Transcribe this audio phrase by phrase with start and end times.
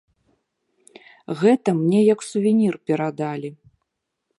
[1.43, 3.49] Гэта мне як сувенір перадалі.